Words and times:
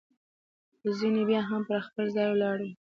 خو 0.79 0.87
ځیني 0.99 1.23
بیا 1.29 1.41
هم 1.49 1.61
پر 1.69 1.79
خپل 1.87 2.05
ځای 2.15 2.27
ولاړ 2.29 2.57
وي. 2.63 2.73